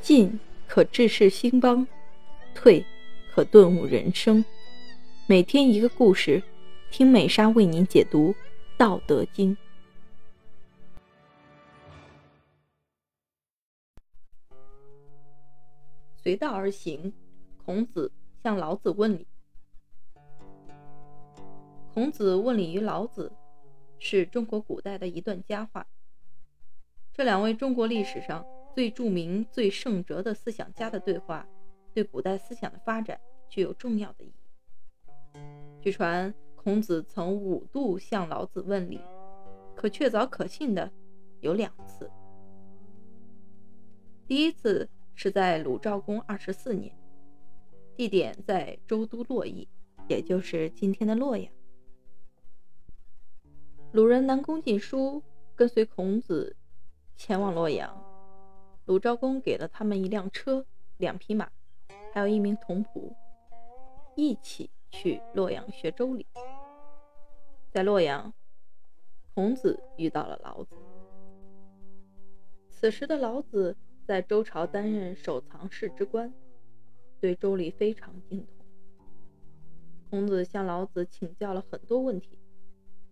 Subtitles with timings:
[0.00, 1.86] 进可治世兴邦，
[2.54, 2.84] 退
[3.32, 4.44] 可顿悟人生。
[5.26, 6.42] 每天一个故事，
[6.90, 8.32] 听美莎为您解读
[8.78, 9.54] 《道德经》。
[16.16, 17.12] 随道而行，
[17.64, 18.10] 孔子
[18.42, 19.26] 向老子问礼。
[21.92, 23.32] 孔子问礼于老子，
[23.98, 25.86] 是中国古代的一段佳话。
[27.12, 28.44] 这两位中国历史上
[28.74, 31.46] 最著名、最圣哲的思想家的对话，
[31.92, 35.38] 对古代思想的发展具有重要的意义。
[35.80, 39.00] 据传，孔子曾五度向老子问礼，
[39.74, 40.90] 可确凿可信的
[41.40, 42.10] 有两次。
[44.26, 46.96] 第一次是在鲁昭公二十四年，
[47.96, 49.68] 地点在周都洛邑，
[50.08, 51.52] 也就是今天的洛阳。
[53.92, 55.22] 鲁人南宫晋书
[55.54, 56.56] 跟随孔子。
[57.16, 58.02] 前往洛阳，
[58.90, 61.48] 鲁昭公给了他们一辆车、两匹马，
[62.12, 63.14] 还有一名童仆，
[64.16, 66.26] 一起去洛阳学周礼。
[67.70, 68.34] 在洛阳，
[69.32, 70.74] 孔子遇到了老子。
[72.68, 76.34] 此时的老子在周朝担任守藏室之官，
[77.20, 78.66] 对周礼非常精通。
[80.10, 82.36] 孔子向老子请教了很多问题，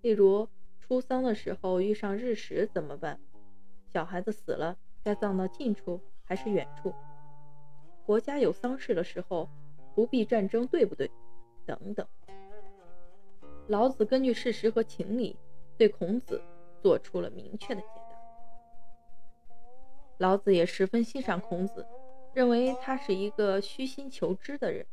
[0.02, 0.48] 例如
[0.80, 3.20] 出丧的时候遇上日食怎么办？
[3.92, 6.92] 小孩子死了，该葬到近处还是远处？
[8.04, 9.48] 国家有丧事的时候，
[9.94, 11.10] 不必战争，对不对？
[11.66, 12.06] 等等。
[13.66, 15.36] 老子根据事实和情理，
[15.76, 16.42] 对孔子
[16.80, 18.16] 做出了明确的解答。
[20.18, 21.86] 老子也十分欣赏孔子，
[22.32, 24.86] 认为他是一个虚心求知的人。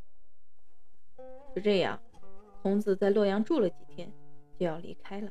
[1.54, 1.98] 就这样，
[2.62, 4.12] 孔子在洛阳住了几天，
[4.58, 5.30] 就要离开了。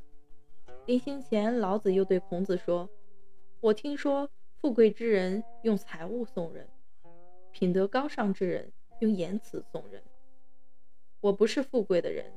[0.88, 2.90] 临行前，老子又对孔子说。
[3.62, 4.30] 我听说，
[4.66, 6.68] 富贵之人用财物送人，
[7.52, 10.02] 品德高尚之人用言辞送人。
[11.22, 12.34] 我不是富贵的人，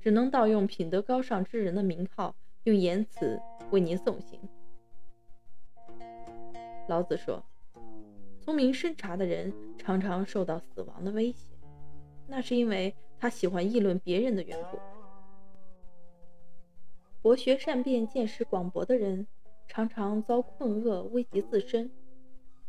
[0.00, 3.40] 只能盗用品德高尚之人的名号，用言辞
[3.72, 4.38] 为您送行。
[6.86, 7.44] 老子说
[8.38, 11.48] ：“聪明深察的人常常受到死亡的威胁，
[12.28, 14.78] 那是因为他喜欢议论别人的缘故。
[17.20, 19.26] 博学善辩、见识广博的人。”
[19.76, 21.90] 常常遭困厄，危及自身，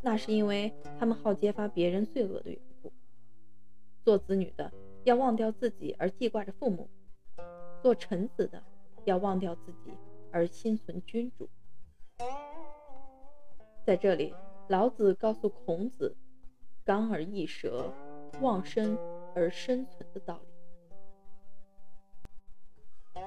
[0.02, 2.92] 那是因为他们好揭发别人罪恶的缘故。
[4.04, 4.70] 做子女的
[5.06, 6.90] 要忘掉自己而记挂着父母，
[7.82, 8.62] 做臣子的
[9.06, 9.94] 要忘掉自己
[10.34, 11.48] 而心存君主。
[13.86, 14.36] 在这里，
[14.68, 16.14] 老子告诉孔子
[16.84, 17.94] “刚而易折，
[18.42, 18.98] 忘身
[19.34, 20.42] 而生存”的道
[23.14, 23.22] 理。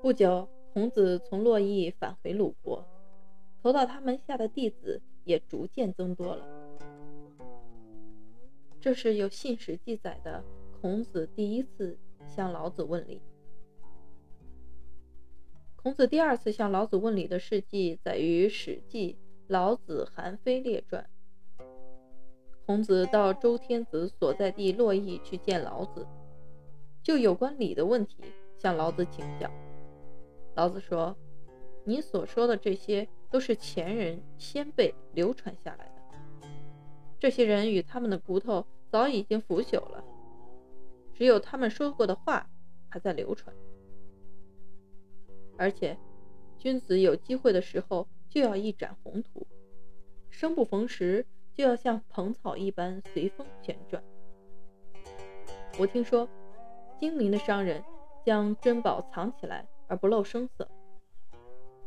[0.00, 0.48] 不久。
[0.72, 2.75] 孔子从洛邑返回鲁国，
[3.66, 6.46] 投到他门下的弟子也逐渐增多了。
[8.80, 10.44] 这是有信史记载的
[10.80, 13.20] 孔子第一次向老子问礼。
[15.74, 19.14] 孔子第二次向老子问礼的事迹载于《史记·
[19.48, 21.04] 老子韩非列传》。
[22.66, 26.06] 孔子到周天子所在地洛邑去见老子，
[27.02, 28.22] 就有关礼的问题
[28.56, 29.50] 向老子请教。
[30.54, 31.16] 老子说
[31.82, 36.48] ：“你所说的这些都是前人先辈流传下来的。
[37.18, 40.04] 这些人与他们的骨头早已经腐朽了，
[41.14, 42.48] 只有他们说过的话
[42.88, 43.54] 还在流传。
[45.56, 45.96] 而且，
[46.58, 49.46] 君子有机会的时候就要一展宏图，
[50.30, 54.02] 生不逢时就要像蓬草一般随风旋转。
[55.78, 56.28] 我听说，
[56.98, 57.82] 精明的商人
[58.24, 60.68] 将珍宝藏起来。”而不露声色。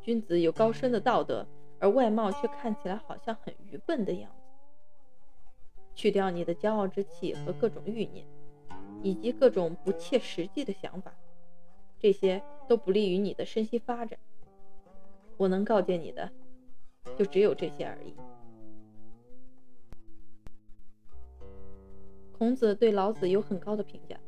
[0.10, 1.46] 君子有高深的道德，
[1.78, 4.38] 而外貌却看起来好像很愚笨的样子。
[5.94, 8.26] 去掉你的骄傲之气和各种欲念，
[9.04, 11.14] 以及各种不切实际的想法，
[12.00, 14.18] 这些都不利于你的身心发展。
[15.38, 16.28] 我能告诫你的，
[17.16, 18.16] 就只有这些而已。
[22.36, 24.20] 孔子对老子有很高的评价。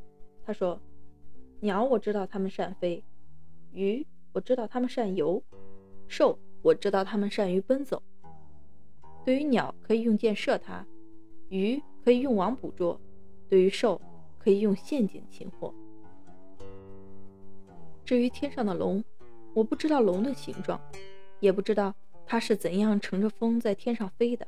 [0.46, 0.80] 他说
[1.60, 3.04] ：“鸟，我知道它们善飞。”
[3.74, 5.42] 鱼，我知道它们善游；
[6.12, 8.04] 兽，我知道它们善于奔走。
[9.24, 10.86] 对于鸟，可以用箭射它；
[11.48, 13.00] 鱼可以用网捕捉；
[13.48, 14.00] 对于兽，
[14.38, 15.74] 可以用陷阱擒获。
[18.04, 19.02] 至于天上的龙，
[19.54, 20.78] 我不知道龙的形状，
[21.40, 24.46] 也不知道它是怎样乘着风在天上飞的。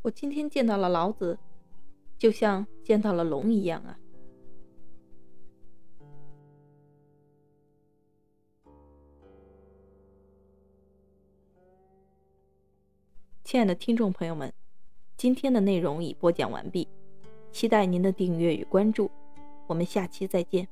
[0.00, 1.38] 我今天见到了老子，
[2.16, 3.98] 就像见到了龙一样啊！
[13.54, 14.52] 亲爱的听众朋友们，
[15.16, 16.88] 今天的内容已播讲完毕，
[17.52, 19.08] 期待您的订阅与关注，
[19.68, 20.66] 我们下期再见。